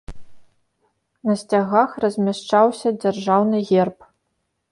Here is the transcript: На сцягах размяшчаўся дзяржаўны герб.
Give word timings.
На 1.29 1.33
сцягах 1.41 1.91
размяшчаўся 2.05 2.87
дзяржаўны 3.01 3.57
герб. 3.69 3.99